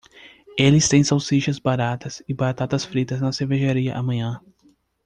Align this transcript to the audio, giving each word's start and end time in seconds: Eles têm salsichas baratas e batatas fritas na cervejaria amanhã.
Eles 0.57 0.89
têm 0.89 1.03
salsichas 1.03 1.59
baratas 1.59 2.23
e 2.27 2.33
batatas 2.33 2.83
fritas 2.83 3.21
na 3.21 3.31
cervejaria 3.31 3.95
amanhã. 3.95 4.41